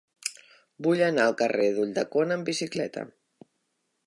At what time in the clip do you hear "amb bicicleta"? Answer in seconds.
2.39-3.09